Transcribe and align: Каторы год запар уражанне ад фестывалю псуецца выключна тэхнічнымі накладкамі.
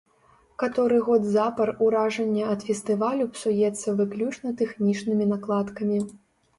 Каторы 0.61 0.97
год 1.09 1.27
запар 1.35 1.69
уражанне 1.89 2.43
ад 2.55 2.65
фестывалю 2.71 3.31
псуецца 3.37 3.87
выключна 4.03 4.59
тэхнічнымі 4.65 5.33
накладкамі. 5.33 6.07